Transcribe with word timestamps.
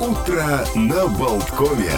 Утро 0.00 0.64
на 0.76 1.06
Болткове. 1.08 1.92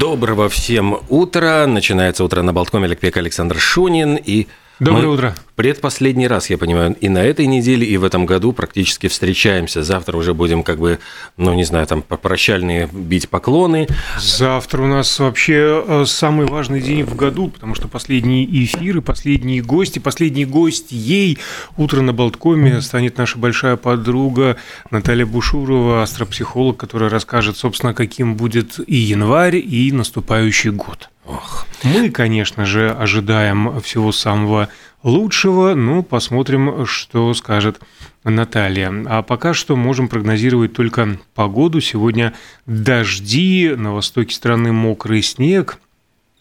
Доброго 0.00 0.48
всем 0.48 0.98
утра. 1.08 1.68
Начинается 1.68 2.24
утро 2.24 2.42
на 2.42 2.52
Болткоме. 2.52 2.86
Олег 2.86 3.16
Александр 3.16 3.60
Шунин. 3.60 4.16
И 4.16 4.48
Доброе 4.82 5.06
мы 5.06 5.14
утро. 5.14 5.34
Предпоследний 5.54 6.26
раз, 6.26 6.50
я 6.50 6.58
понимаю, 6.58 6.96
и 7.00 7.08
на 7.08 7.22
этой 7.22 7.46
неделе, 7.46 7.86
и 7.86 7.96
в 7.98 8.02
этом 8.02 8.26
году 8.26 8.52
практически 8.52 9.06
встречаемся. 9.06 9.84
Завтра 9.84 10.16
уже 10.16 10.34
будем 10.34 10.64
как 10.64 10.80
бы, 10.80 10.98
ну 11.36 11.54
не 11.54 11.62
знаю, 11.62 11.86
там 11.86 12.02
прощальные 12.02 12.88
бить 12.92 13.28
поклоны. 13.28 13.86
Завтра 14.18 14.82
у 14.82 14.86
нас 14.86 15.20
вообще 15.20 15.84
э, 15.86 16.04
самый 16.04 16.46
важный 16.46 16.80
день 16.80 17.04
в 17.04 17.14
году, 17.14 17.46
потому 17.46 17.76
что 17.76 17.86
последние 17.86 18.44
эфиры, 18.44 19.02
последние 19.02 19.62
гости, 19.62 20.00
последний 20.00 20.46
гость 20.46 20.90
ей 20.90 21.38
«Утро 21.76 22.00
на 22.00 22.12
Болткоме» 22.12 22.80
станет 22.80 23.18
наша 23.18 23.38
большая 23.38 23.76
подруга 23.76 24.56
Наталья 24.90 25.26
Бушурова, 25.26 26.02
астропсихолог, 26.02 26.76
которая 26.76 27.08
расскажет, 27.08 27.56
собственно, 27.56 27.94
каким 27.94 28.34
будет 28.34 28.80
и 28.84 28.96
январь, 28.96 29.58
и 29.58 29.92
наступающий 29.92 30.70
год. 30.70 31.11
Ох. 31.24 31.66
Мы, 31.84 32.10
конечно 32.10 32.64
же, 32.64 32.90
ожидаем 32.90 33.80
всего 33.80 34.12
самого 34.12 34.68
лучшего, 35.02 35.74
ну, 35.74 36.02
посмотрим, 36.02 36.86
что 36.86 37.32
скажет 37.34 37.80
Наталья. 38.24 38.92
А 39.06 39.22
пока 39.22 39.54
что 39.54 39.76
можем 39.76 40.08
прогнозировать 40.08 40.72
только 40.72 41.18
погоду. 41.34 41.80
Сегодня 41.80 42.34
дожди, 42.66 43.72
на 43.76 43.92
востоке 43.92 44.34
страны 44.34 44.72
мокрый 44.72 45.22
снег, 45.22 45.78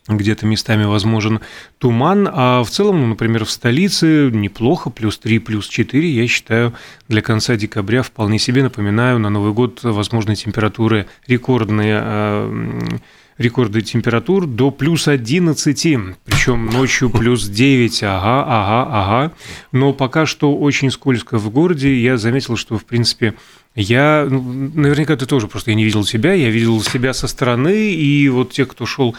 где-то 0.07 0.45
местами 0.45 0.83
возможен 0.83 1.41
туман, 1.77 2.27
а 2.31 2.63
в 2.63 2.69
целом, 2.69 3.01
ну, 3.01 3.07
например, 3.07 3.45
в 3.45 3.51
столице 3.51 4.29
неплохо, 4.31 4.89
плюс 4.89 5.17
3, 5.19 5.39
плюс 5.39 5.67
4, 5.67 6.09
я 6.09 6.27
считаю, 6.27 6.73
для 7.07 7.21
конца 7.21 7.55
декабря 7.55 8.01
вполне 8.01 8.39
себе, 8.39 8.63
напоминаю, 8.63 9.19
на 9.19 9.29
Новый 9.29 9.53
год 9.53 9.83
возможны 9.83 10.35
температуры 10.35 11.07
рекордные, 11.27 11.99
а, 12.01 12.99
рекорды 13.37 13.81
температур 13.81 14.45
до 14.45 14.71
плюс 14.71 15.07
11, 15.07 15.97
причем 16.25 16.67
ночью 16.67 17.09
плюс 17.09 17.47
9, 17.47 18.03
ага, 18.03 18.43
ага, 18.47 18.89
ага. 18.91 19.33
Но 19.71 19.93
пока 19.93 20.25
что 20.25 20.55
очень 20.55 20.91
скользко 20.91 21.37
в 21.37 21.49
городе. 21.49 22.01
Я 22.01 22.17
заметил, 22.17 22.57
что, 22.57 22.77
в 22.77 22.85
принципе, 22.85 23.33
я, 23.73 24.27
ну, 24.29 24.41
наверняка 24.75 25.15
ты 25.15 25.25
тоже 25.25 25.47
просто 25.47 25.71
я 25.71 25.75
не 25.75 25.85
видел 25.85 26.03
себя, 26.03 26.33
я 26.33 26.49
видел 26.49 26.81
себя 26.83 27.13
со 27.13 27.27
стороны, 27.27 27.93
и 27.93 28.27
вот 28.27 28.51
те, 28.51 28.65
кто 28.65 28.85
шел 28.85 29.15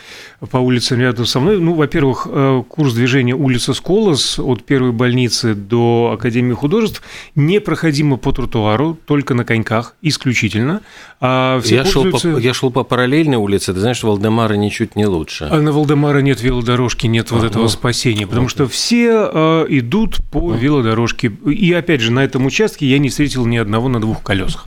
по 0.50 0.58
улицам 0.58 1.00
рядом 1.00 1.24
со 1.24 1.40
мной, 1.40 1.58
ну, 1.58 1.72
во-первых, 1.72 2.26
э, 2.30 2.62
курс 2.68 2.92
движения 2.92 3.34
улица 3.34 3.72
Сколос 3.72 4.38
от 4.38 4.62
первой 4.64 4.92
больницы 4.92 5.54
до 5.54 6.12
Академии 6.14 6.52
художеств 6.52 7.02
непроходимо 7.34 8.18
по 8.18 8.32
тротуару, 8.32 8.98
только 9.06 9.32
на 9.32 9.46
коньках, 9.46 9.96
исключительно. 10.02 10.82
А 11.18 11.58
все 11.62 11.76
я, 11.76 11.84
пользуются... 11.84 12.18
шел 12.20 12.36
по, 12.36 12.38
я 12.38 12.52
шел 12.52 12.70
по 12.70 12.84
параллельной 12.84 13.38
улице, 13.38 13.72
ты 13.72 13.80
знаешь, 13.80 14.02
Валдемара 14.02 14.54
ничуть 14.54 14.96
не 14.96 15.06
лучше. 15.06 15.48
А 15.50 15.62
на 15.62 15.72
Валдемара 15.72 16.18
нет 16.18 16.42
велодорожки, 16.42 17.06
нет 17.06 17.28
а, 17.30 17.36
вот 17.36 17.44
этого 17.44 17.62
ну, 17.62 17.68
спасения, 17.68 18.26
потому 18.26 18.48
что 18.48 18.68
все 18.68 19.30
э, 19.32 19.66
идут 19.70 20.18
по 20.30 20.52
велодорожке. 20.52 21.32
И 21.46 21.72
опять 21.72 22.02
же, 22.02 22.12
на 22.12 22.22
этом 22.22 22.44
участке 22.44 22.86
я 22.86 22.98
не 22.98 23.08
встретил 23.08 23.46
ни 23.46 23.56
одного 23.56 23.88
на 23.88 23.98
двух 23.98 24.22
колесах 24.22 24.41
колесах. 24.42 24.66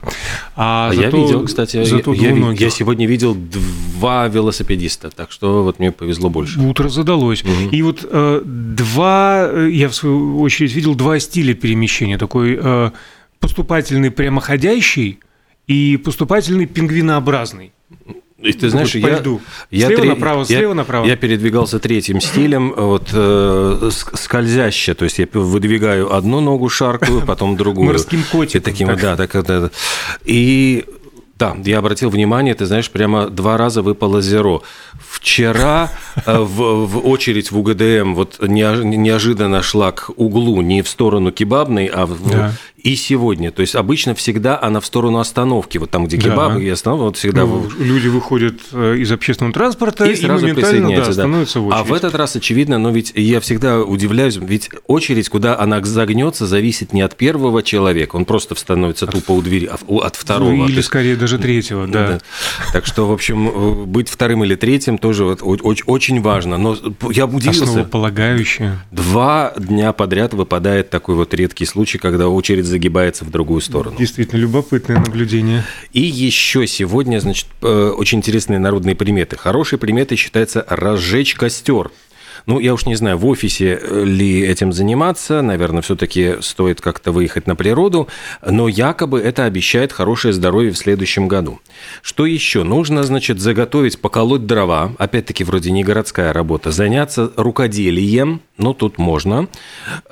А, 0.56 0.88
а 0.90 0.94
зато, 0.94 1.16
я 1.16 1.22
видел, 1.22 1.44
кстати, 1.44 1.84
зато 1.84 2.14
я, 2.14 2.30
я, 2.30 2.52
я 2.52 2.70
сегодня 2.70 3.06
видел 3.06 3.34
два 3.34 4.28
велосипедиста, 4.28 5.10
так 5.10 5.32
что 5.32 5.62
вот 5.62 5.78
мне 5.78 5.92
повезло 5.92 6.30
больше. 6.30 6.60
Утро 6.60 6.88
задалось. 6.88 7.42
Угу. 7.44 7.70
И 7.72 7.82
вот 7.82 8.06
э, 8.08 8.42
два, 8.44 9.48
э, 9.50 9.70
я 9.70 9.88
в 9.88 9.94
свою 9.94 10.40
очередь 10.40 10.74
видел 10.74 10.94
два 10.94 11.18
стиля 11.20 11.54
перемещения. 11.54 12.18
Такой 12.18 12.58
э, 12.60 12.90
поступательный 13.40 14.10
прямоходящий 14.10 15.18
и 15.66 15.96
поступательный 15.96 16.66
пингвинообразный. 16.66 17.72
И 18.38 18.52
ты 18.52 18.68
знаешь, 18.68 18.92
по 18.92 18.98
я, 18.98 19.18
льду. 19.18 19.40
я 19.70 19.86
слева 19.86 20.04
направо, 20.04 20.44
слева 20.44 20.68
я, 20.68 20.74
направо. 20.74 21.06
Я 21.06 21.16
передвигался 21.16 21.78
третьим 21.78 22.20
стилем, 22.20 22.74
вот 22.76 23.08
э, 23.12 23.90
скользяще, 24.12 24.92
то 24.92 25.04
есть 25.04 25.18
я 25.18 25.26
выдвигаю 25.32 26.12
одну 26.12 26.40
ногу 26.40 26.68
шаркую, 26.68 27.22
потом 27.22 27.56
другую. 27.56 27.86
Морским 27.92 28.22
котиком. 28.30 28.60
И 28.60 28.64
таким, 28.64 28.88
так. 28.88 29.00
да, 29.00 29.16
так, 29.16 29.46
да, 29.46 29.70
и 30.26 30.84
да, 31.38 31.54
я 31.64 31.78
обратил 31.78 32.08
внимание, 32.08 32.54
ты 32.54 32.64
знаешь, 32.64 32.90
прямо 32.90 33.28
два 33.28 33.58
раза 33.58 33.82
выпало 33.82 34.22
зеро. 34.22 34.62
Вчера 34.98 35.92
э, 36.24 36.38
в, 36.38 36.86
в 36.86 37.06
очередь 37.06 37.50
в 37.50 37.58
УГДМ 37.58 38.14
вот 38.14 38.38
неожиданно 38.40 39.62
шла 39.62 39.92
к 39.92 40.10
углу 40.16 40.62
не 40.62 40.80
в 40.80 40.88
сторону 40.88 41.32
кебабной, 41.32 41.86
а 41.86 42.06
в, 42.06 42.30
да 42.30 42.52
и 42.86 42.94
сегодня. 42.94 43.50
То 43.50 43.62
есть 43.62 43.74
обычно 43.74 44.14
всегда 44.14 44.60
она 44.60 44.78
в 44.78 44.86
сторону 44.86 45.18
остановки, 45.18 45.76
вот 45.76 45.90
там, 45.90 46.06
где 46.06 46.18
кебаб 46.18 46.54
да. 46.54 46.62
и 46.62 46.68
остановка, 46.68 47.04
вот 47.06 47.16
всегда... 47.16 47.44
Ну, 47.44 47.68
люди 47.80 48.06
выходят 48.06 48.60
э, 48.72 48.98
из 48.98 49.10
общественного 49.10 49.52
транспорта 49.52 50.04
и, 50.04 50.12
и 50.12 50.14
сразу 50.14 50.46
присоединяются. 50.54 51.10
Да, 51.10 51.22
становятся 51.22 51.60
в 51.60 51.66
очередь. 51.66 51.80
А 51.80 51.84
в 51.84 51.92
этот 51.92 52.14
раз, 52.14 52.36
очевидно, 52.36 52.78
но 52.78 52.90
ведь 52.90 53.12
я 53.16 53.40
всегда 53.40 53.80
удивляюсь, 53.82 54.36
ведь 54.36 54.70
очередь, 54.86 55.28
куда 55.28 55.58
она 55.58 55.82
загнется, 55.82 56.46
зависит 56.46 56.92
не 56.92 57.02
от 57.02 57.16
первого 57.16 57.64
человека, 57.64 58.14
он 58.14 58.24
просто 58.24 58.54
становится 58.54 59.08
тупо 59.08 59.32
у 59.32 59.42
двери, 59.42 59.66
а 59.66 59.78
от 60.04 60.14
второго. 60.14 60.52
Ну, 60.52 60.68
или 60.68 60.80
скорее 60.80 61.16
даже 61.26 61.38
третьего, 61.38 61.86
да. 61.86 62.08
да. 62.08 62.18
Так 62.72 62.86
что, 62.86 63.08
в 63.08 63.12
общем, 63.12 63.48
э, 63.48 63.84
быть 63.84 64.08
вторым 64.08 64.44
или 64.44 64.54
третьим 64.54 64.98
тоже 64.98 65.24
вот 65.24 65.40
очень 65.42 66.22
важно. 66.22 66.56
Но 66.56 66.76
я 67.10 67.26
удивился. 67.26 67.64
Основополагающее. 67.64 68.78
Два 68.90 69.52
дня 69.56 69.92
подряд 69.92 70.34
выпадает 70.34 70.90
такой 70.90 71.16
вот 71.16 71.34
редкий 71.34 71.64
случай, 71.64 71.98
когда 71.98 72.28
очередь 72.28 72.64
загибается 72.64 73.24
в 73.24 73.30
другую 73.30 73.60
сторону. 73.60 73.96
Действительно, 73.98 74.38
любопытное 74.38 74.98
наблюдение. 74.98 75.64
И 75.92 76.00
еще 76.00 76.66
сегодня, 76.66 77.18
значит, 77.18 77.48
э, 77.62 77.92
очень 77.96 78.18
интересные 78.18 78.58
народные 78.58 78.94
приметы. 78.94 79.36
Хорошей 79.36 79.78
приметой 79.78 80.16
считается 80.16 80.64
разжечь 80.68 81.34
костер. 81.34 81.90
Ну, 82.46 82.60
я 82.60 82.74
уж 82.74 82.86
не 82.86 82.94
знаю, 82.94 83.18
в 83.18 83.26
офисе 83.26 83.78
э, 83.80 84.04
ли 84.04 84.40
этим 84.40 84.72
заниматься, 84.72 85.42
наверное, 85.42 85.82
все-таки 85.82 86.36
стоит 86.40 86.80
как-то 86.80 87.10
выехать 87.10 87.48
на 87.48 87.56
природу, 87.56 88.06
но 88.44 88.68
якобы 88.68 89.20
это 89.20 89.44
обещает 89.44 89.92
хорошее 89.92 90.32
здоровье 90.32 90.70
в 90.70 90.78
следующем 90.78 91.26
году. 91.26 91.58
Что 92.02 92.24
еще? 92.24 92.62
Нужно, 92.62 93.02
значит, 93.02 93.40
заготовить, 93.40 93.98
поколоть 94.00 94.46
дрова, 94.46 94.92
опять-таки, 94.98 95.42
вроде 95.42 95.72
не 95.72 95.82
городская 95.82 96.32
работа, 96.32 96.70
заняться 96.70 97.32
рукоделием, 97.36 98.40
ну, 98.58 98.74
тут 98.74 98.98
можно, 98.98 99.48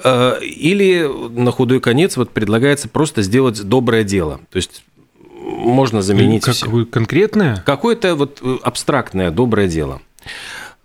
э, 0.03 0.41
или 0.43 1.09
на 1.31 1.53
худой 1.53 1.81
конец 1.81 2.17
вот 2.17 2.31
предлагается 2.31 2.89
просто 2.89 3.23
сделать 3.23 3.63
доброе 3.63 4.03
дело, 4.03 4.41
то 4.51 4.57
есть 4.57 4.83
можно 5.45 6.03
заменить... 6.03 6.43
Как 6.43 6.55
все. 6.55 6.85
конкретное? 6.87 7.63
Какое-то 7.65 8.17
вот 8.17 8.41
э, 8.43 8.57
абстрактное 8.63 9.31
доброе 9.31 9.69
дело. 9.69 10.01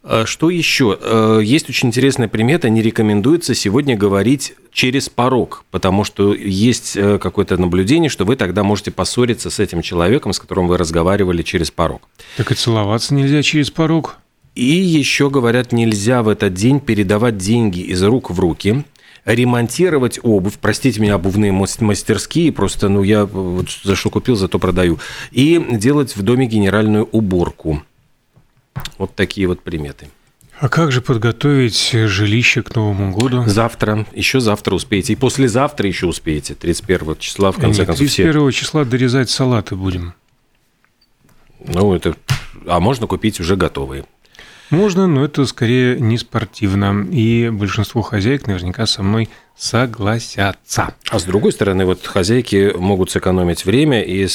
А 0.03 0.25
что 0.25 0.49
еще? 0.49 0.97
Э, 1.01 1.41
есть 1.43 1.69
очень 1.69 1.89
интересная 1.89 2.27
примета, 2.27 2.69
не 2.69 2.81
рекомендуется 2.81 3.53
сегодня 3.53 3.97
говорить 3.97 4.53
через 4.71 5.09
порог, 5.09 5.65
потому 5.71 6.03
что 6.03 6.33
есть 6.33 6.95
э, 6.95 7.19
какое-то 7.19 7.57
наблюдение, 7.57 8.09
что 8.09 8.23
вы 8.23 8.35
тогда 8.35 8.63
можете 8.63 8.91
поссориться 8.91 9.49
с 9.49 9.59
этим 9.59 9.81
человеком, 9.81 10.31
с 10.31 10.39
которым 10.39 10.67
вы 10.67 10.77
разговаривали 10.77 11.43
через 11.43 11.69
порог. 11.69 12.01
Так 12.37 12.51
и 12.51 12.55
целоваться 12.55 13.13
нельзя 13.13 13.43
через 13.43 13.71
порог. 13.71 14.17
И 14.55 14.63
еще 14.63 15.29
говорят, 15.29 15.71
нельзя 15.71 16.23
в 16.23 16.29
этот 16.29 16.53
день 16.53 16.79
передавать 16.79 17.37
деньги 17.37 17.79
из 17.79 18.01
рук 18.03 18.29
в 18.29 18.39
руки, 18.39 18.83
ремонтировать 19.25 20.19
обувь, 20.23 20.57
простите 20.59 20.99
меня, 20.99 21.15
обувные 21.15 21.51
мастерские, 21.51 22.51
просто, 22.51 22.89
ну, 22.89 23.03
я 23.03 23.25
вот 23.25 23.69
за 23.83 23.95
что 23.95 24.09
купил, 24.09 24.35
зато 24.35 24.59
продаю, 24.59 24.99
и 25.31 25.63
делать 25.71 26.15
в 26.15 26.21
доме 26.23 26.45
генеральную 26.45 27.07
уборку. 27.11 27.83
Вот 28.97 29.15
такие 29.15 29.47
вот 29.47 29.61
приметы. 29.61 30.09
А 30.59 30.67
как 30.67 30.91
же 30.91 31.01
подготовить 31.01 31.91
жилище 31.91 32.63
к 32.63 32.75
Новому 32.75 33.13
году? 33.13 33.43
Завтра, 33.45 34.05
еще 34.13 34.41
завтра 34.41 34.75
успеете. 34.75 35.13
И 35.13 35.15
послезавтра 35.15 35.87
еще 35.87 36.05
успеете, 36.05 36.53
31 36.53 37.15
числа, 37.17 37.51
в 37.53 37.55
конце 37.55 37.79
Нет, 37.81 37.87
концов. 37.87 37.99
31 37.99 38.51
все... 38.51 38.59
числа 38.59 38.83
дорезать 38.83 39.29
салаты 39.29 39.75
будем. 39.75 40.13
Ну, 41.65 41.93
это... 41.93 42.15
А 42.67 42.81
можно 42.81 43.07
купить 43.07 43.39
уже 43.39 43.55
готовые. 43.55 44.03
Можно, 44.69 45.07
но 45.07 45.23
это 45.23 45.45
скорее 45.45 45.99
не 45.99 46.17
спортивно. 46.17 47.07
И 47.09 47.49
большинство 47.49 48.01
хозяек 48.01 48.45
наверняка 48.45 48.85
со 48.85 49.01
мной 49.01 49.29
согласятся. 49.59 50.95
А 51.09 51.19
с 51.19 51.23
другой 51.25 51.51
стороны, 51.51 51.85
вот 51.85 52.07
хозяйки 52.07 52.73
могут 52.77 53.11
сэкономить 53.11 53.65
время 53.65 54.01
и, 54.01 54.25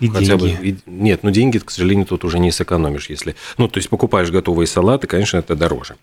и 0.00 0.08
хотя 0.08 0.36
деньги. 0.36 0.56
бы... 0.56 0.66
И, 0.66 0.76
нет, 0.86 1.20
ну 1.22 1.30
деньги, 1.30 1.58
к 1.58 1.70
сожалению, 1.70 2.06
тут 2.06 2.24
уже 2.24 2.38
не 2.38 2.50
сэкономишь, 2.50 3.10
если... 3.10 3.36
Ну, 3.58 3.68
то 3.68 3.76
есть 3.76 3.90
покупаешь 3.90 4.30
готовые 4.30 4.66
салаты, 4.66 5.06
конечно, 5.06 5.36
это 5.36 5.54
дороже. 5.56 5.96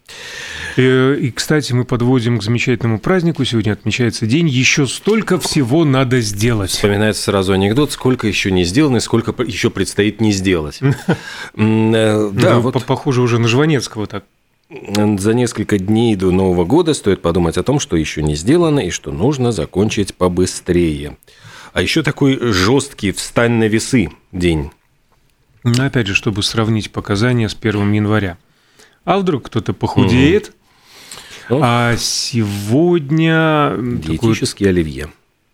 И, 0.77 0.83
э, 0.83 1.17
и, 1.19 1.31
кстати, 1.31 1.73
мы 1.73 1.83
подводим 1.83 2.37
к 2.37 2.43
замечательному 2.43 2.99
празднику. 2.99 3.43
Сегодня 3.43 3.71
отмечается 3.71 4.27
день. 4.27 4.47
Еще 4.47 4.85
столько 4.85 5.39
всего 5.39 5.83
надо 5.83 6.21
сделать. 6.21 6.69
Вспоминается 6.69 7.23
сразу 7.23 7.53
анекдот, 7.53 7.91
сколько 7.91 8.27
еще 8.27 8.51
не 8.51 8.65
сделано 8.65 8.97
и 8.97 8.99
сколько 8.99 9.33
еще 9.41 9.71
предстоит 9.71 10.21
не 10.21 10.31
сделать. 10.31 10.79
Э, 11.55 12.29
да, 12.31 12.59
вот... 12.59 12.83
Похоже 12.85 13.21
уже 13.21 13.39
на 13.39 13.47
Жванецкого 13.47 14.07
так 14.07 14.23
за 14.69 15.33
несколько 15.33 15.79
дней 15.79 16.15
до 16.15 16.31
Нового 16.31 16.63
года 16.63 16.93
стоит 16.93 17.21
подумать 17.21 17.57
о 17.57 17.63
том, 17.63 17.79
что 17.79 17.97
еще 17.97 18.21
не 18.21 18.35
сделано 18.35 18.79
и 18.79 18.91
что 18.91 19.11
нужно 19.11 19.51
закончить 19.51 20.13
побыстрее. 20.13 21.17
А 21.73 21.81
еще 21.81 22.03
такой 22.03 22.37
жесткий 22.39 23.11
«Встань 23.11 23.53
на 23.53 23.67
весы» 23.67 24.11
день. 24.31 24.71
Ну, 25.63 25.83
опять 25.83 26.07
же, 26.07 26.13
чтобы 26.13 26.43
сравнить 26.43 26.91
показания 26.91 27.49
с 27.49 27.57
1 27.59 27.93
января. 27.93 28.37
А 29.05 29.17
вдруг 29.17 29.47
кто-то 29.47 29.73
похудеет, 29.73 30.53
угу. 31.49 31.59
а 31.63 31.95
сегодня... 31.97 33.73
Диетический 33.77 34.65
такой... 34.65 34.69
оливье. 34.69 35.09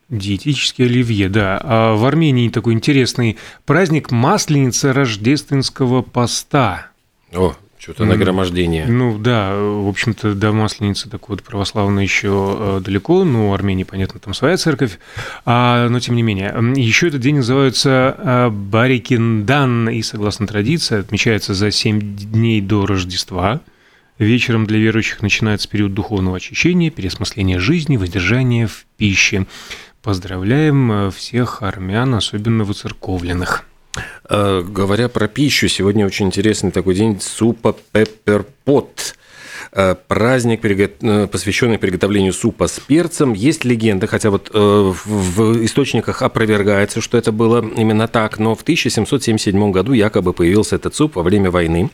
Диетический 0.10 0.86
оливье, 0.86 1.30
да. 1.30 1.60
А 1.64 1.96
в 1.96 2.06
Армении 2.06 2.50
такой 2.50 2.74
интересный 2.74 3.38
праздник 3.66 4.12
Масленица 4.12 4.94
рождественского 4.94 6.02
поста. 6.02 6.92
О, 7.34 7.56
что-то 7.86 8.06
нагромождение. 8.06 8.88
Ну 8.88 9.20
да, 9.20 9.56
в 9.56 9.88
общем-то, 9.88 10.34
до 10.34 10.52
Масленицы 10.52 11.08
так 11.08 11.30
вот 11.30 11.44
православно 11.44 12.00
еще 12.00 12.58
э, 12.58 12.82
далеко, 12.84 13.24
ну, 13.24 13.54
Армении, 13.54 13.84
понятно, 13.84 14.20
там 14.20 14.34
своя 14.34 14.58
церковь, 14.58 14.98
а, 15.46 15.88
но 15.90 16.00
тем 16.00 16.16
не 16.16 16.24
менее. 16.24 16.48
Еще 16.76 17.10
этот 17.10 17.22
день 17.22 17.36
называется 17.36 18.16
э, 18.18 18.50
Барикиндан, 18.50 19.90
и, 19.90 20.02
согласно 20.02 20.48
традиции, 20.48 21.00
отмечается 21.00 21.54
за 21.54 21.70
7 21.70 22.00
дней 22.16 22.60
до 22.60 22.88
Рождества. 22.88 23.62
Вечером 24.18 24.66
для 24.66 24.80
верующих 24.80 25.22
начинается 25.22 25.70
период 25.70 25.94
духовного 25.94 26.38
очищения, 26.38 26.90
переосмысления 26.90 27.60
жизни, 27.60 27.98
воздержания 27.98 28.66
в 28.66 28.88
пище. 28.98 29.46
Поздравляем 30.02 30.92
э, 30.92 31.12
всех 31.12 31.62
армян, 31.62 32.16
особенно 32.16 32.64
выцерковленных. 32.64 33.64
Э, 34.28 34.64
говоря 34.68 35.08
про 35.10 35.28
пищу, 35.28 35.68
сегодня 35.68 36.06
очень 36.06 36.28
интересный 36.28 36.72
такой 36.72 36.96
день 36.96 37.20
супа 37.22 37.76
пепперпот. 37.92 39.16
Э, 39.72 39.96
праздник, 40.08 40.64
э, 40.64 41.28
посвященный 41.28 41.78
приготовлению 41.78 42.34
супа 42.34 42.68
с 42.68 42.80
перцем. 42.80 43.34
Есть 43.34 43.66
легенда, 43.66 44.08
хотя 44.08 44.30
вот 44.30 44.50
в 44.54 45.66
источниках 45.66 46.22
опровергается, 46.22 47.02
что 47.02 47.18
это 47.18 47.32
было 47.32 47.66
именно 47.76 48.08
так, 48.08 48.40
но 48.40 48.56
в 48.56 48.62
1777 48.62 49.72
году 49.72 49.94
якобы 49.94 50.34
появился 50.34 50.76
этот 50.76 50.96
суп 50.96 51.16
во 51.16 51.24
время 51.24 51.52
войны. 51.52 51.90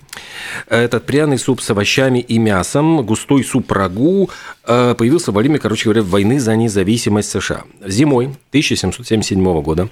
Этот 0.68 1.06
пряный 1.06 1.38
суп 1.38 1.62
с 1.62 1.70
овощами 1.70 2.20
и 2.20 2.38
мясом, 2.38 3.06
густой 3.06 3.44
суп 3.44 3.72
рагу 3.72 4.30
появился 4.66 5.32
во 5.32 5.40
время, 5.40 5.60
короче 5.60 5.86
говоря, 5.86 6.04
войны 6.04 6.40
за 6.40 6.56
независимость 6.56 7.32
США. 7.32 7.64
Зимой 7.86 8.26
1777 8.50 9.62
года 9.62 9.90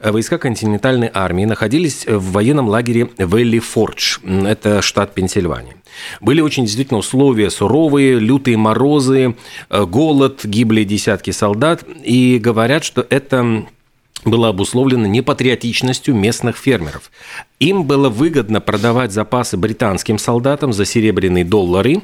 войска 0.00 0.38
континентальной 0.38 1.10
армии 1.12 1.44
находились 1.44 2.06
в 2.06 2.32
военном 2.32 2.68
лагере 2.68 3.08
Велли 3.18 3.58
Фордж, 3.58 4.18
это 4.24 4.82
штат 4.82 5.14
Пенсильвания. 5.14 5.74
Были 6.20 6.40
очень 6.40 6.64
действительно 6.64 6.98
условия 6.98 7.17
суровые, 7.50 8.18
лютые 8.18 8.56
морозы, 8.56 9.36
э, 9.70 9.84
голод, 9.84 10.44
гибли 10.44 10.84
десятки 10.84 11.30
солдат. 11.30 11.84
И 12.04 12.38
говорят, 12.38 12.84
что 12.84 13.06
это 13.08 13.66
было 14.24 14.48
обусловлено 14.48 15.06
непатриотичностью 15.06 16.14
местных 16.14 16.56
фермеров. 16.56 17.10
Им 17.60 17.84
было 17.84 18.08
выгодно 18.08 18.60
продавать 18.60 19.12
запасы 19.12 19.56
британским 19.56 20.18
солдатам 20.18 20.72
за 20.72 20.84
серебряные 20.84 21.44
доллары, 21.44 22.02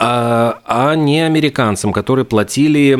а, 0.00 0.60
а 0.64 0.94
не 0.96 1.20
американцам, 1.20 1.92
которые 1.92 2.24
платили 2.24 2.94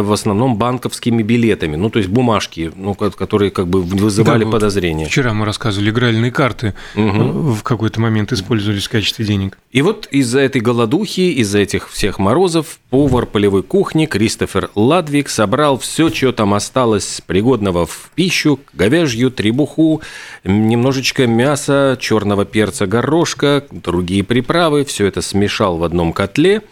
в 0.00 0.12
основном 0.12 0.56
банковскими 0.56 1.22
билетами, 1.22 1.76
ну, 1.76 1.88
то 1.88 1.98
есть 2.00 2.10
бумажки, 2.10 2.72
ну, 2.74 2.94
которые 2.94 3.52
как 3.52 3.68
бы 3.68 3.82
вызывали 3.82 4.44
да, 4.44 4.50
подозрения. 4.50 5.06
Вчера 5.06 5.32
мы 5.32 5.46
рассказывали, 5.46 5.90
игральные 5.90 6.32
карты 6.32 6.74
угу. 6.96 7.52
в 7.52 7.62
какой-то 7.62 8.00
момент 8.00 8.32
использовались 8.32 8.86
в 8.86 8.90
качестве 8.90 9.24
денег. 9.24 9.56
И 9.70 9.82
вот 9.82 10.08
из-за 10.10 10.40
этой 10.40 10.60
голодухи, 10.60 11.32
из-за 11.40 11.60
этих 11.60 11.90
всех 11.90 12.18
морозов, 12.18 12.80
повар 12.90 13.26
полевой 13.26 13.62
кухни 13.62 14.06
Кристофер 14.06 14.70
Ладвик 14.74 15.28
собрал 15.28 15.78
все, 15.78 16.10
что 16.12 16.32
там 16.32 16.54
осталось 16.54 17.20
пригодного 17.24 17.79
в 17.86 18.10
пищу, 18.14 18.60
говяжью, 18.72 19.30
требуху, 19.30 20.02
немножечко 20.44 21.26
мяса, 21.26 21.96
черного 22.00 22.44
перца, 22.44 22.86
горошка, 22.86 23.64
другие 23.70 24.24
приправы. 24.24 24.84
Все 24.84 25.06
это 25.06 25.22
смешал 25.22 25.78
в 25.78 25.84
одном 25.84 26.12
котле 26.12 26.62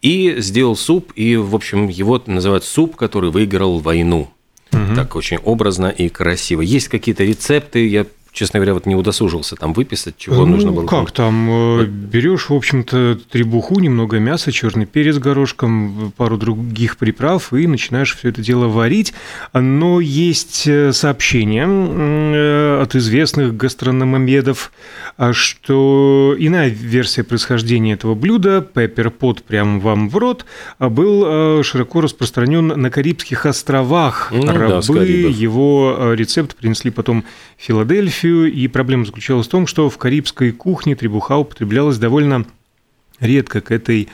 и 0.00 0.36
сделал 0.38 0.76
суп. 0.76 1.12
И, 1.16 1.36
в 1.36 1.54
общем, 1.54 1.88
его 1.88 2.22
называют 2.26 2.64
суп, 2.64 2.96
который 2.96 3.30
выиграл 3.30 3.78
войну. 3.78 4.30
Угу. 4.72 4.94
Так 4.96 5.16
очень 5.16 5.38
образно 5.38 5.86
и 5.86 6.08
красиво. 6.08 6.60
Есть 6.62 6.88
какие-то 6.88 7.24
рецепты, 7.24 7.86
я 7.86 8.06
честно 8.32 8.58
говоря, 8.58 8.74
вот 8.74 8.86
не 8.86 8.96
удосужился 8.96 9.56
там 9.56 9.74
выписать, 9.74 10.16
чего 10.16 10.46
ну, 10.46 10.46
нужно 10.46 10.72
было. 10.72 10.86
Как 10.86 11.10
там? 11.10 11.80
Э, 11.80 11.84
Берешь, 11.84 12.48
в 12.48 12.54
общем-то, 12.54 13.18
требуху, 13.30 13.78
немного 13.78 14.18
мяса, 14.18 14.50
черный 14.50 14.86
перец 14.86 15.18
горошком, 15.18 16.12
пару 16.16 16.38
других 16.38 16.96
приправ 16.96 17.52
и 17.52 17.66
начинаешь 17.66 18.16
все 18.16 18.30
это 18.30 18.40
дело 18.40 18.68
варить. 18.68 19.12
Но 19.52 20.00
есть 20.00 20.66
э, 20.66 20.92
сообщения 20.92 21.66
э, 21.68 22.82
от 22.82 22.94
известных 22.94 23.54
гастрономомедов, 23.56 24.72
что 25.32 26.34
иная 26.38 26.68
версия 26.68 27.24
происхождения 27.24 27.92
этого 27.92 28.14
блюда, 28.14 28.62
пепперпот 28.62 29.42
прямо 29.42 29.78
вам 29.78 30.08
в 30.08 30.16
рот, 30.16 30.46
был 30.78 31.62
широко 31.62 32.00
распространен 32.00 32.68
на 32.68 32.90
Карибских 32.90 33.44
островах. 33.44 34.32
Ну, 34.32 34.46
Рабы 34.46 34.94
да, 34.94 35.04
его 35.04 36.12
рецепт 36.14 36.56
принесли 36.56 36.90
потом 36.90 37.24
в 37.58 37.62
Филадельфию 37.62 38.21
Филадельфию, 38.22 38.52
и 38.52 38.68
проблема 38.68 39.04
заключалась 39.04 39.46
в 39.46 39.50
том, 39.50 39.66
что 39.66 39.90
в 39.90 39.98
карибской 39.98 40.52
кухне 40.52 40.94
требуха 40.94 41.36
употреблялась 41.36 41.98
довольно 41.98 42.46
редко. 43.18 43.60
К 43.60 43.72
этой 43.72 44.08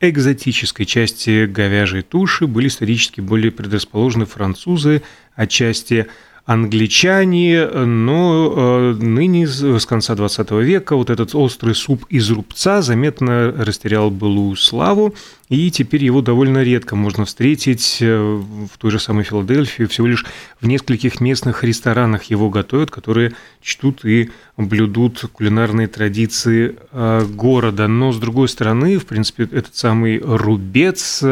экзотической 0.00 0.84
части 0.84 1.46
говяжьей 1.46 2.02
туши 2.02 2.46
были 2.46 2.68
исторически 2.68 3.20
более 3.20 3.50
предрасположены 3.50 4.26
французы, 4.26 5.02
отчасти 5.34 6.06
англичане, 6.46 7.66
но 7.66 8.52
э, 8.54 8.92
ныне, 9.02 9.46
с 9.46 9.86
конца 9.86 10.14
20 10.14 10.50
века, 10.50 10.94
вот 10.94 11.08
этот 11.08 11.34
острый 11.34 11.74
суп 11.74 12.04
из 12.10 12.30
рубца 12.30 12.82
заметно 12.82 13.50
растерял 13.50 14.10
былую 14.10 14.54
славу, 14.56 15.14
и 15.48 15.70
теперь 15.70 16.04
его 16.04 16.20
довольно 16.20 16.62
редко 16.62 16.96
можно 16.96 17.24
встретить 17.24 17.98
э, 18.00 18.42
в 18.72 18.76
той 18.76 18.90
же 18.90 18.98
самой 18.98 19.24
Филадельфии. 19.24 19.84
Всего 19.84 20.06
лишь 20.06 20.26
в 20.60 20.66
нескольких 20.66 21.18
местных 21.18 21.64
ресторанах 21.64 22.24
его 22.24 22.50
готовят, 22.50 22.90
которые 22.90 23.32
чтут 23.62 24.04
и 24.04 24.30
блюдут 24.58 25.24
кулинарные 25.32 25.86
традиции 25.86 26.76
э, 26.92 27.24
города. 27.24 27.88
Но, 27.88 28.12
с 28.12 28.18
другой 28.18 28.48
стороны, 28.50 28.98
в 28.98 29.06
принципе, 29.06 29.44
этот 29.44 29.76
самый 29.76 30.18
рубец 30.18 31.24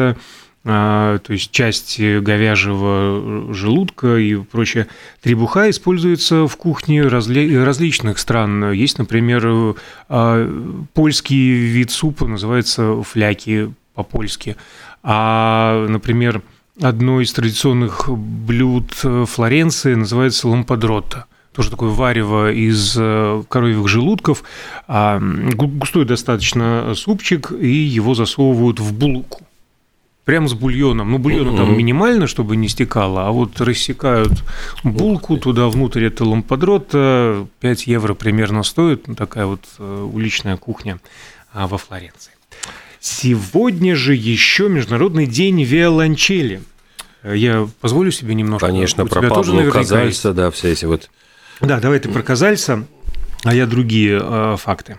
то 0.63 1.21
есть 1.27 1.51
часть 1.51 1.99
говяжьего 1.99 3.53
желудка 3.53 4.15
и 4.15 4.35
прочее. 4.35 4.87
Требуха 5.21 5.69
используется 5.69 6.47
в 6.47 6.55
кухне 6.55 7.01
разли 7.01 7.57
различных 7.57 8.17
стран. 8.17 8.71
Есть, 8.71 8.97
например, 8.97 9.75
а, 10.07 10.85
польский 10.93 11.53
вид 11.53 11.91
супа, 11.91 12.27
называется 12.27 13.03
фляки 13.03 13.73
по-польски. 13.93 14.55
А, 15.03 15.85
например, 15.89 16.41
одно 16.81 17.19
из 17.19 17.33
традиционных 17.33 18.09
блюд 18.09 18.93
Флоренции 18.93 19.95
называется 19.95 20.47
лампадротта 20.47 21.25
тоже 21.53 21.69
такое 21.69 21.89
варево 21.89 22.51
из 22.51 22.95
э, 22.97 23.43
коровьих 23.47 23.87
желудков, 23.87 24.43
а, 24.87 25.19
густой 25.19 26.03
достаточно 26.03 26.93
супчик, 26.95 27.51
и 27.51 27.71
его 27.71 28.15
засовывают 28.15 28.79
в 28.79 28.91
булку. 28.91 29.45
Прям 30.25 30.47
с 30.47 30.53
бульоном. 30.53 31.11
Ну, 31.11 31.17
бульона 31.17 31.57
там 31.57 31.77
минимально, 31.77 32.27
чтобы 32.27 32.55
не 32.55 32.69
стекало, 32.69 33.27
а 33.27 33.31
вот 33.31 33.59
рассекают 33.59 34.31
булку 34.83 35.37
туда 35.37 35.67
внутрь, 35.67 36.05
это 36.05 36.23
лампадрота, 36.23 37.45
5 37.59 37.87
евро 37.87 38.13
примерно 38.13 38.63
стоит, 38.63 39.07
ну, 39.07 39.15
такая 39.15 39.45
вот 39.45 39.65
э, 39.79 40.09
уличная 40.13 40.55
кухня 40.55 40.99
а, 41.51 41.67
во 41.67 41.77
Флоренции. 41.77 42.31
Сегодня 43.01 43.97
же 43.97 44.15
еще 44.15 44.69
Международный 44.69 45.27
день 45.27 45.61
виолончели. 45.61 46.61
Я 47.23 47.67
позволю 47.81 48.11
себе 48.11 48.33
немножко... 48.33 48.67
Конечно, 48.67 49.05
про 49.05 49.21
Пабло 49.21 49.69
Казальса, 49.71 50.33
да, 50.33 50.51
все 50.51 50.71
эти 50.71 50.85
вот... 50.85 51.09
Да, 51.59 51.81
давай 51.81 51.99
ты 51.99 52.07
про 52.07 52.21
Казальса, 52.21 52.85
а 53.43 53.53
я 53.53 53.65
другие 53.65 54.21
э, 54.23 54.55
факты. 54.57 54.97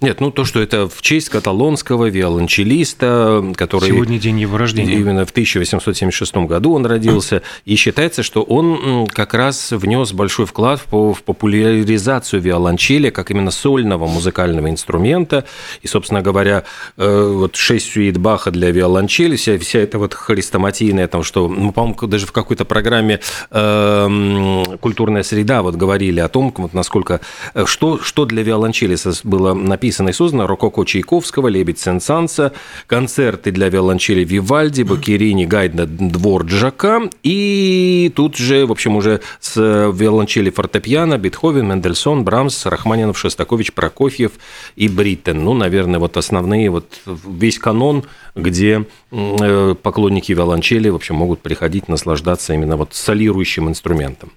Нет, 0.00 0.20
ну 0.20 0.30
то, 0.30 0.46
что 0.46 0.60
это 0.62 0.88
в 0.88 1.02
честь 1.02 1.28
каталонского 1.28 2.06
виолончелиста, 2.06 3.52
который... 3.54 3.90
Сегодня 3.90 4.18
день 4.18 4.40
его 4.40 4.56
рождения. 4.56 4.94
Именно 4.94 5.26
в 5.26 5.30
1876 5.30 6.36
году 6.36 6.72
он 6.72 6.86
родился. 6.86 7.42
И 7.66 7.76
считается, 7.76 8.22
что 8.22 8.42
он 8.42 9.06
как 9.08 9.34
раз 9.34 9.72
внес 9.72 10.14
большой 10.14 10.46
вклад 10.46 10.80
в 10.90 11.16
популяризацию 11.22 12.40
виолончели 12.40 13.10
как 13.10 13.30
именно 13.30 13.50
сольного 13.50 14.06
музыкального 14.06 14.70
инструмента. 14.70 15.44
И, 15.82 15.86
собственно 15.86 16.22
говоря, 16.22 16.64
э, 16.96 17.32
вот 17.34 17.56
шесть 17.56 17.92
сюит 17.92 18.16
Баха 18.16 18.50
для 18.50 18.70
виолончели, 18.70 19.36
вся, 19.36 19.58
вся 19.58 19.80
эта 19.80 19.98
вот 19.98 20.14
хрестоматийная, 20.14 21.08
там, 21.08 21.22
что, 21.22 21.46
ну, 21.46 21.72
по-моему, 21.72 22.06
даже 22.06 22.26
в 22.26 22.32
какой-то 22.32 22.64
программе 22.64 23.20
э, 23.50 24.64
«Культурная 24.80 25.24
среда» 25.24 25.60
вот 25.60 25.74
говорили 25.74 26.20
о 26.20 26.28
том, 26.28 26.54
вот 26.56 26.72
насколько, 26.72 27.20
э, 27.52 27.66
что, 27.66 27.98
что 27.98 28.24
для 28.24 28.42
виолончели 28.42 28.96
было 29.24 29.52
написано 29.52 29.89
написано 29.90 30.10
и 30.10 30.12
создано 30.12 30.46
Рококо 30.46 30.84
Чайковского, 30.84 31.48
Лебедь 31.48 31.80
Сен-Санса, 31.80 32.52
концерты 32.86 33.50
для 33.50 33.68
виолончели 33.68 34.22
Вивальди, 34.22 34.84
Бакерини, 34.84 35.46
Гайдна, 35.46 35.84
Дворджака. 35.84 37.10
И 37.24 38.12
тут 38.14 38.36
же, 38.36 38.66
в 38.66 38.70
общем, 38.70 38.94
уже 38.94 39.20
с 39.40 39.56
виолончели 39.58 40.50
фортепиано 40.50 41.18
Бетховен, 41.18 41.66
Мендельсон, 41.66 42.22
Брамс, 42.22 42.66
Рахманинов, 42.66 43.18
Шостакович, 43.18 43.72
Прокофьев 43.72 44.30
и 44.76 44.86
Бриттен. 44.86 45.42
Ну, 45.42 45.54
наверное, 45.54 45.98
вот 45.98 46.16
основные, 46.16 46.70
вот 46.70 47.00
весь 47.04 47.58
канон, 47.58 48.04
где 48.36 48.86
э, 49.10 49.74
поклонники 49.82 50.32
виолончели, 50.32 50.88
в 50.88 50.94
общем, 50.94 51.16
могут 51.16 51.40
приходить 51.40 51.88
наслаждаться 51.88 52.54
именно 52.54 52.76
вот 52.76 52.94
солирующим 52.94 53.68
инструментом. 53.68 54.30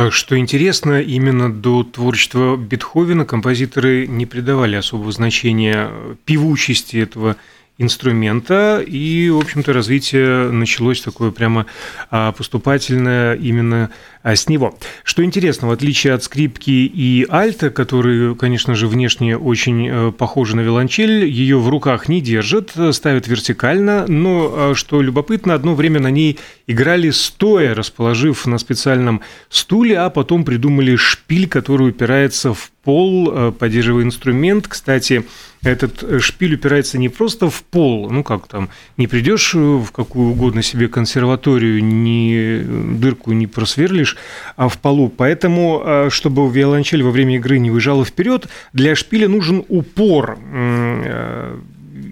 А 0.00 0.12
что 0.12 0.38
интересно, 0.38 1.00
именно 1.00 1.52
до 1.52 1.82
творчества 1.82 2.56
Бетховена 2.56 3.24
композиторы 3.24 4.06
не 4.06 4.26
придавали 4.26 4.76
особого 4.76 5.10
значения 5.10 5.90
певучести 6.24 6.98
этого 6.98 7.34
инструмента, 7.78 8.82
и, 8.84 9.30
в 9.30 9.38
общем-то, 9.38 9.72
развитие 9.72 10.50
началось 10.50 11.00
такое 11.00 11.30
прямо 11.30 11.66
а, 12.10 12.32
поступательное 12.32 13.34
именно 13.34 13.90
а, 14.22 14.34
с 14.34 14.48
него. 14.48 14.76
Что 15.04 15.24
интересно, 15.24 15.68
в 15.68 15.70
отличие 15.70 16.12
от 16.12 16.24
скрипки 16.24 16.70
и 16.70 17.24
альта, 17.30 17.70
которые, 17.70 18.34
конечно 18.34 18.74
же, 18.74 18.88
внешне 18.88 19.38
очень 19.38 19.88
э, 19.88 20.12
похожи 20.12 20.56
на 20.56 20.60
виолончель, 20.60 21.24
ее 21.24 21.58
в 21.58 21.68
руках 21.68 22.08
не 22.08 22.20
держат, 22.20 22.72
ставят 22.92 23.28
вертикально, 23.28 24.06
но, 24.08 24.52
а, 24.52 24.74
что 24.74 25.00
любопытно, 25.00 25.54
одно 25.54 25.76
время 25.76 26.00
на 26.00 26.10
ней 26.10 26.38
играли 26.66 27.10
стоя, 27.10 27.74
расположив 27.74 28.44
на 28.46 28.58
специальном 28.58 29.22
стуле, 29.50 29.98
а 29.98 30.10
потом 30.10 30.44
придумали 30.44 30.96
шпиль, 30.96 31.48
который 31.48 31.90
упирается 31.90 32.52
в 32.54 32.72
пол, 32.88 33.30
э, 33.30 33.52
поддерживая 33.52 34.04
инструмент. 34.04 34.66
Кстати, 34.66 35.22
этот 35.62 36.02
э, 36.02 36.20
шпиль 36.20 36.54
упирается 36.54 36.96
не 36.96 37.10
просто 37.10 37.50
в 37.50 37.62
пол, 37.62 38.08
ну 38.10 38.24
как 38.24 38.48
там, 38.48 38.70
не 38.96 39.06
придешь 39.06 39.52
в 39.52 39.90
какую 39.92 40.30
угодно 40.30 40.62
себе 40.62 40.88
консерваторию, 40.88 41.84
ни 41.84 42.62
дырку 42.98 43.32
не 43.32 43.46
просверлишь, 43.46 44.16
а 44.56 44.70
в 44.70 44.78
полу. 44.78 45.12
Поэтому, 45.14 45.82
э, 45.84 46.08
чтобы 46.10 46.50
виолончель 46.50 47.02
во 47.02 47.10
время 47.10 47.36
игры 47.36 47.58
не 47.58 47.70
выезжала 47.70 48.06
вперед, 48.06 48.46
для 48.72 48.94
шпиля 48.94 49.28
нужен 49.28 49.62
упор 49.68 50.38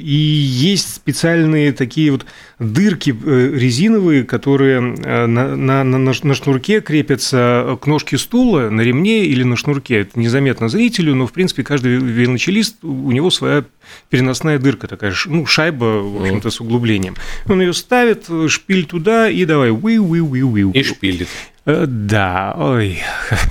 и 0.06 0.14
есть 0.14 0.94
специальные 0.94 1.72
такие 1.72 2.12
вот 2.12 2.26
дырки 2.60 3.10
э, 3.10 3.50
резиновые, 3.52 4.22
которые 4.22 4.94
э, 4.94 5.26
на, 5.26 5.56
на, 5.56 5.82
на, 5.82 5.98
на 5.98 6.34
шнурке 6.34 6.80
крепятся 6.80 7.76
к 7.80 7.88
ножке 7.88 8.16
стула, 8.16 8.70
на 8.70 8.82
ремне 8.82 9.24
или 9.24 9.42
на 9.42 9.56
шнурке. 9.56 10.02
Это 10.02 10.20
незаметно 10.20 10.68
зрителю, 10.68 11.16
но, 11.16 11.26
в 11.26 11.32
принципе, 11.32 11.64
каждый 11.64 11.96
виолончелист, 11.96 12.84
у 12.84 13.10
него 13.10 13.30
своя 13.30 13.64
переносная 14.08 14.60
дырка 14.60 14.86
такая, 14.86 15.12
ну, 15.26 15.44
шайба, 15.44 16.00
в 16.02 16.22
общем-то, 16.22 16.50
с 16.50 16.60
углублением. 16.60 17.16
Он 17.48 17.60
ее 17.60 17.72
ставит, 17.72 18.28
шпиль 18.46 18.86
туда, 18.86 19.28
и 19.28 19.44
давай, 19.44 19.70
уи 19.72 19.98
уи 19.98 20.20
уи 20.20 20.42
уи 20.42 20.70
И 20.72 20.84
шпилит. 20.84 21.28
Э, 21.66 21.84
да, 21.88 22.54
ой, 22.56 23.00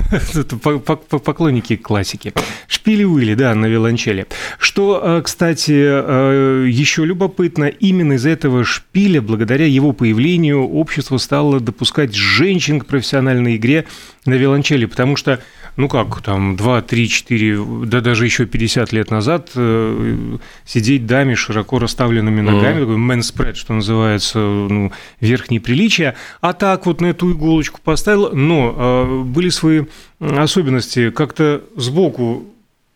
поклонники 0.64 1.76
классики. 1.76 2.34
Шпили-выли, 2.70 3.34
да, 3.36 3.54
на 3.54 3.66
виолончели. 3.66 4.26
Что, 4.58 5.02
э, 5.04 5.22
кстати, 5.22 5.74
э, 5.74 6.66
еще 6.70 7.04
любопытно, 7.04 7.66
именно 7.66 8.14
из 8.14 8.26
этого 8.26 8.64
шпиля, 8.64 9.22
благодаря 9.22 9.66
его 9.66 9.92
появлению, 9.92 10.64
общество 10.64 11.18
стало 11.18 11.60
допускать 11.60 12.16
женщин 12.16 12.80
к 12.80 12.86
профессиональной 12.86 13.58
игре 13.58 13.86
на 14.26 14.36
виолончели, 14.36 14.86
потому 14.86 15.18
что 15.18 15.42
ну 15.78 15.90
как, 15.90 16.22
там 16.22 16.56
2, 16.56 16.82
3, 16.82 17.10
4, 17.10 17.66
да 17.86 18.02
даже 18.02 18.26
еще 18.26 18.46
50 18.46 18.92
лет 18.94 19.12
назад 19.12 19.52
э, 19.56 20.38
сидеть 20.66 21.06
даме 21.06 21.36
широко 21.36 21.80
расставленными 21.80 22.42
ногами, 22.42 22.82
mm-hmm. 22.82 23.08
такой 23.10 23.20
spread, 23.20 23.56
что 23.56 23.74
называется, 23.74 24.40
ну, 24.40 24.92
верхние 25.20 25.60
приличия, 25.60 26.16
а 26.42 26.54
так 26.54 26.86
вот 26.86 27.02
на 27.02 27.08
эту 27.08 27.32
иголочку 27.32 27.80
поставил, 27.84 28.32
но 28.34 28.76
э, 28.76 29.24
были 29.24 29.50
свои 29.50 29.84
особенности, 30.20 31.10
как-то 31.10 31.64
сбоку 31.76 32.46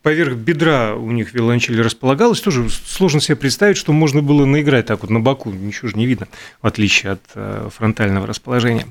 поверх 0.01 0.35
бедра 0.35 0.95
у 0.95 1.11
них 1.11 1.33
виолончель 1.33 1.81
располагалась, 1.81 2.39
тоже 2.39 2.69
сложно 2.69 3.19
себе 3.19 3.35
представить, 3.35 3.77
что 3.77 3.91
можно 3.91 4.21
было 4.21 4.45
наиграть 4.45 4.85
так 4.85 5.01
вот 5.01 5.09
на 5.09 5.19
боку, 5.19 5.51
ничего 5.51 5.89
же 5.89 5.97
не 5.97 6.05
видно, 6.05 6.27
в 6.61 6.67
отличие 6.67 7.13
от 7.13 7.21
э, 7.35 7.69
фронтального 7.75 8.25
расположения. 8.25 8.85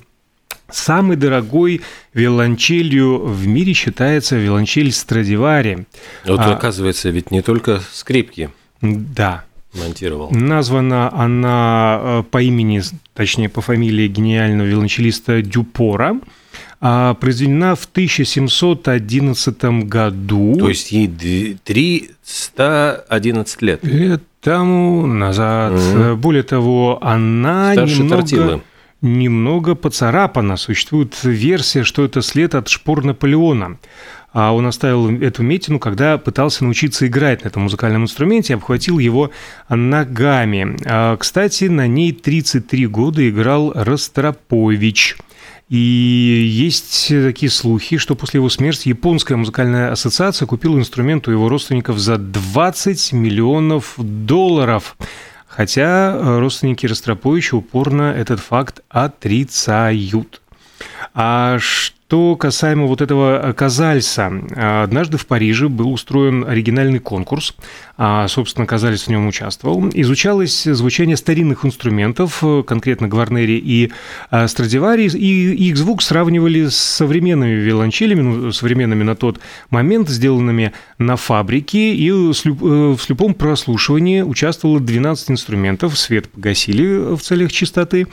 Самой 0.70 1.16
дорогой 1.16 1.80
виолончелью 2.12 3.24
в 3.24 3.46
мире 3.46 3.72
считается 3.72 4.36
виолончель 4.36 4.92
Страдивари. 4.92 5.86
Вот, 6.26 6.40
а, 6.40 6.52
оказывается, 6.52 7.08
ведь 7.08 7.30
не 7.30 7.40
только 7.40 7.80
скрипки. 7.90 8.50
Да. 8.82 9.44
Монтировал. 9.72 10.30
Названа 10.30 11.10
она 11.12 12.00
э, 12.02 12.22
по 12.30 12.42
имени, 12.42 12.82
точнее, 13.14 13.48
по 13.48 13.62
фамилии 13.62 14.08
гениального 14.08 14.66
виолончелиста 14.66 15.40
Дюпора. 15.42 16.20
А 16.80 17.14
произведена 17.14 17.74
в 17.74 17.86
1711 17.86 19.64
году. 19.84 20.56
То 20.58 20.68
есть 20.68 20.92
ей 20.92 21.08
311 21.64 23.62
лет. 23.62 23.82
Лет 23.84 24.22
тому 24.40 25.06
назад. 25.06 25.72
Угу. 25.72 26.16
Более 26.16 26.42
того, 26.42 26.98
она 27.02 27.72
Старше 27.72 28.02
немного... 28.02 28.16
Тортилы 28.16 28.62
немного 29.00 29.74
поцарапана. 29.74 30.56
Существует 30.56 31.14
версия, 31.22 31.84
что 31.84 32.04
это 32.04 32.22
след 32.22 32.54
от 32.54 32.68
шпор 32.68 33.04
Наполеона. 33.04 33.78
А 34.32 34.52
он 34.52 34.66
оставил 34.66 35.10
эту 35.22 35.42
метину, 35.42 35.78
когда 35.78 36.18
пытался 36.18 36.64
научиться 36.64 37.06
играть 37.06 37.44
на 37.44 37.48
этом 37.48 37.62
музыкальном 37.62 38.02
инструменте, 38.02 38.54
обхватил 38.54 38.98
его 38.98 39.30
ногами. 39.68 40.76
А, 40.84 41.16
кстати, 41.16 41.64
на 41.64 41.86
ней 41.86 42.12
33 42.12 42.86
года 42.88 43.28
играл 43.28 43.72
Ростропович. 43.74 45.16
И 45.68 45.76
есть 45.76 47.08
такие 47.08 47.50
слухи, 47.50 47.98
что 47.98 48.14
после 48.14 48.38
его 48.38 48.48
смерти 48.48 48.88
японская 48.88 49.36
музыкальная 49.36 49.92
ассоциация 49.92 50.46
купила 50.46 50.78
инструмент 50.78 51.28
у 51.28 51.30
его 51.30 51.48
родственников 51.48 51.98
за 51.98 52.16
20 52.16 53.12
миллионов 53.12 53.94
долларов. 53.98 54.96
Хотя 55.58 56.12
э, 56.14 56.38
родственники 56.38 56.86
Ростроповича 56.86 57.56
упорно 57.56 58.12
этот 58.16 58.38
факт 58.38 58.78
отрицают. 58.88 60.40
А 61.14 61.58
что 61.58 61.97
касаемо 62.38 62.86
вот 62.86 63.00
этого 63.00 63.52
Казальса, 63.56 64.32
однажды 64.82 65.18
в 65.18 65.26
Париже 65.26 65.68
был 65.68 65.92
устроен 65.92 66.44
оригинальный 66.44 67.00
конкурс, 67.00 67.54
а, 67.96 68.28
собственно, 68.28 68.66
Казальс 68.66 69.04
в 69.04 69.08
нем 69.08 69.26
участвовал. 69.26 69.88
Изучалось 69.92 70.64
звучание 70.64 71.16
старинных 71.16 71.64
инструментов, 71.66 72.42
конкретно 72.66 73.08
Гварнери 73.08 73.60
и 73.62 73.92
Страдивари, 74.46 75.06
и 75.06 75.68
их 75.68 75.76
звук 75.76 76.02
сравнивали 76.02 76.68
с 76.68 76.76
современными 76.76 77.52
виолончелями, 77.52 78.20
ну, 78.20 78.52
современными 78.52 79.02
на 79.02 79.14
тот 79.14 79.40
момент, 79.70 80.08
сделанными 80.08 80.72
на 80.98 81.16
фабрике, 81.16 81.94
и 81.94 82.10
в 82.10 82.32
слепом 82.32 83.34
прослушивании 83.34 84.22
участвовало 84.22 84.80
12 84.80 85.32
инструментов, 85.32 85.98
свет 85.98 86.28
погасили 86.28 87.14
в 87.14 87.20
целях 87.20 87.52
чистоты, 87.52 88.06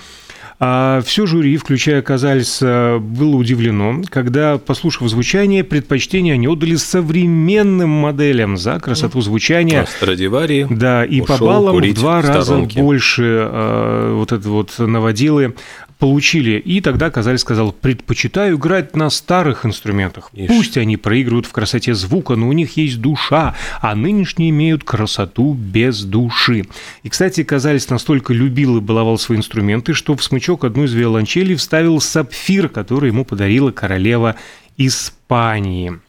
а 0.58 1.02
все 1.06 1.26
жюри, 1.26 1.58
включая 1.58 2.02
Казальса, 2.02 2.98
было 3.02 3.36
удивлено, 3.36 4.02
когда, 4.10 4.58
послушав 4.58 5.10
звучание, 5.10 5.64
предпочтение 5.64 6.36
они 6.36 6.48
отдали 6.48 6.76
современным 6.76 7.90
моделям 7.90 8.56
за 8.56 8.80
красоту 8.80 9.20
звучания. 9.22 9.82
А 9.82 9.86
Страдивари 9.86 10.66
Да, 10.70 11.04
и 11.04 11.22
по 11.22 11.38
баллам 11.38 11.78
в 11.78 11.94
два 11.94 12.22
раза 12.22 12.58
больше 12.76 13.50
э, 13.52 14.14
вот 14.16 14.32
это 14.32 14.50
вот 14.50 14.76
наводилы 14.80 15.56
получили. 16.00 16.60
И 16.60 16.82
тогда 16.82 17.10
Казаль 17.10 17.38
сказал, 17.38 17.72
предпочитаю 17.72 18.58
играть 18.58 18.96
на 18.96 19.10
старых 19.10 19.66
инструментах. 19.66 20.30
Ишь. 20.34 20.48
Пусть 20.48 20.78
они 20.78 20.98
проигрывают 20.98 21.46
в 21.46 21.52
красоте 21.52 21.94
звука, 21.94 22.36
но 22.36 22.48
у 22.48 22.54
них 22.54 22.78
есть 22.78 23.00
душа, 23.00 23.56
а 23.82 23.96
нынешние 23.96 24.50
имеют 24.50 24.84
красоту 24.84 25.54
без 25.54 26.04
души. 26.04 26.66
И, 27.04 27.10
кстати, 27.10 27.44
Казалец 27.44 27.90
настолько 27.90 28.34
любил 28.34 28.78
и 28.78 28.82
баловал 28.82 29.18
свои 29.18 29.38
инструменты, 29.38 29.94
что 29.94 30.16
в 30.16 30.24
смычок 30.24 30.66
одной 30.66 30.88
из 30.88 30.94
виолончелей 30.94 31.56
вставил 31.56 32.02
сапфир, 32.02 32.70
который 32.70 33.10
ему 33.10 33.24
подарила 33.24 33.72
королева 33.72 34.36
Испании. 34.78 36.00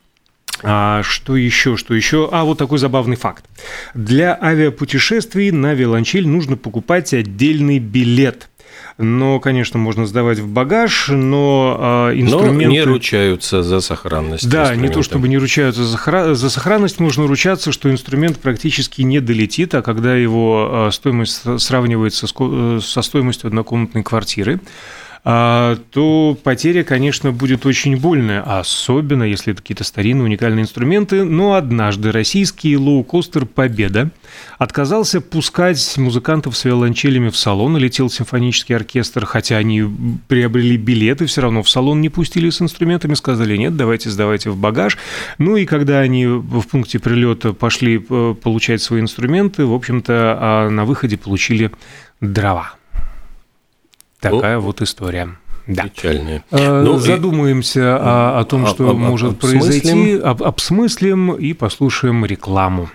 А 0.63 1.03
что 1.03 1.37
еще? 1.37 1.77
Что 1.77 1.95
еще? 1.95 2.29
А 2.33 2.45
вот 2.45 2.59
такой 2.59 2.79
забавный 2.79 3.17
факт. 3.17 3.45
Для 3.95 4.37
авиапутешествий 4.41 5.51
на 5.51 5.75
виолончель 5.75 6.27
нужно 6.27 6.57
покупать 6.57 7.15
отдельный 7.15 7.79
билет– 7.79 8.49
но, 8.99 9.41
конечно, 9.41 9.79
можно 9.79 10.07
сдавать 10.07 10.39
в 10.39 10.49
багаж, 10.49 11.09
но 11.09 12.11
инструменты... 12.15 12.65
Но 12.65 12.71
не 12.71 12.83
ручаются 12.83 13.63
за 13.63 13.81
сохранность. 13.81 14.49
Да, 14.49 14.75
не 14.75 14.89
то 14.89 15.03
чтобы 15.03 15.29
не 15.29 15.37
ручаются 15.37 15.85
за, 15.85 15.99
хра... 15.99 16.35
за 16.35 16.49
сохранность, 16.49 16.99
нужно 16.99 17.27
ручаться, 17.27 17.73
что 17.73 17.91
инструмент 17.91 18.39
практически 18.39 19.03
не 19.03 19.21
долетит, 19.21 19.75
а 19.75 19.83
когда 19.83 20.17
его 20.17 20.89
стоимость 20.93 21.43
сравнивается 21.61 22.27
со 22.27 23.03
стоимостью 23.03 23.49
однокомнатной 23.49 24.03
квартиры, 24.03 24.55
а, 24.55 24.61
то 25.27 26.39
потеря, 26.45 26.85
конечно, 26.85 27.33
будет 27.33 27.67
очень 27.67 27.97
больная, 27.97 28.43
особенно 28.43 29.25
если 29.25 29.53
это 29.53 29.61
какие-то 29.61 29.83
старинные 29.83 30.27
уникальные 30.27 30.63
инструменты. 30.63 31.25
Но 31.25 31.55
однажды 31.55 32.13
российский 32.13 32.77
лоукостер 32.77 33.45
«Победа» 33.45 34.11
отказался 34.59 35.21
пускать 35.21 35.97
музыкантов 35.97 36.57
с 36.57 36.65
виолончелями 36.65 37.31
в 37.31 37.37
салон, 37.37 37.77
и 37.77 37.81
летел 37.81 38.09
симфонический 38.09 38.77
оркестр, 38.77 39.27
хотя 39.27 39.57
они 39.57 39.85
приобрели 40.29 40.77
билеты, 40.77 41.27
все 41.27 41.41
равно 41.41 41.65
в 41.65 41.69
салон 41.69 42.01
не 42.01 42.09
пустили 42.09 42.49
с 42.49 42.63
инструментами, 42.63 43.15
сказали, 43.15 43.57
нет, 43.57 43.77
давайте 43.77 44.11
сдавайте 44.11 44.51
в 44.51 44.57
багаж. 44.57 44.97
Ну 45.39 45.57
и 45.57 45.67
когда 45.67 45.99
они 45.99 46.25
в 46.27 46.63
пункте 46.69 47.01
прилета 47.01 47.53
пошли 47.53 48.01
э, 48.09 48.35
получать 48.41 48.81
свои 48.81 49.01
инструменты, 49.01 49.67
в 49.67 49.75
общем-то, 49.75 50.39
а 50.41 50.71
на 50.71 50.85
выходе 50.85 51.19
получили 51.19 51.73
дрова. 52.21 52.76
Такая 54.31 54.57
О. 54.59 54.61
вот 54.61 54.83
история. 54.83 55.37
Да. 55.67 55.85
Печальная. 55.85 56.45
Э, 56.51 56.83
ну, 56.83 56.99
Задумаемся 56.99 57.81
и... 57.81 57.83
о, 57.83 58.39
о 58.39 58.45
том, 58.45 58.67
что 58.67 58.91
об, 58.91 58.99
может 58.99 59.33
об, 59.33 59.39
произойти, 59.39 60.17
об, 60.17 60.43
обсмыслим 60.43 61.33
и 61.33 61.53
послушаем 61.55 62.25
рекламу. 62.25 62.89